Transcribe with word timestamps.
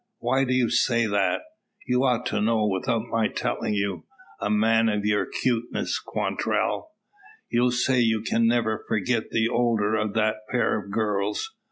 "Why 0.17 0.45
do 0.45 0.51
you 0.55 0.71
say 0.71 1.05
that?" 1.05 1.41
"You 1.85 2.05
ought 2.05 2.25
to 2.25 2.41
know, 2.41 2.65
without 2.65 3.03
my 3.11 3.27
tellin' 3.27 3.75
you 3.75 4.05
a 4.39 4.49
man 4.49 4.89
of 4.89 5.05
your 5.05 5.27
'cuteness, 5.27 5.99
Quantrell! 5.99 6.89
You 7.51 7.69
say 7.69 7.99
you 7.99 8.23
can 8.23 8.47
never 8.47 8.83
forget 8.87 9.29
the 9.29 9.47
older 9.47 9.93
of 9.93 10.15
that 10.15 10.37
pair 10.49 10.81
o' 10.83 10.89
girls. 10.89 11.51